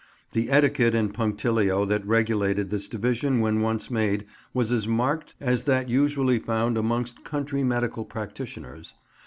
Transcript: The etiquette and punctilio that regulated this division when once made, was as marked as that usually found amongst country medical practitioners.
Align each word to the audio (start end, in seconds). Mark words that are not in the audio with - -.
The 0.31 0.49
etiquette 0.49 0.95
and 0.95 1.13
punctilio 1.13 1.85
that 1.85 2.03
regulated 2.07 2.71
this 2.71 2.87
division 2.87 3.39
when 3.39 3.61
once 3.61 3.91
made, 3.91 4.25
was 4.51 4.71
as 4.71 4.87
marked 4.87 5.35
as 5.39 5.65
that 5.65 5.89
usually 5.89 6.39
found 6.39 6.75
amongst 6.75 7.23
country 7.23 7.63
medical 7.63 8.03
practitioners. 8.05 8.95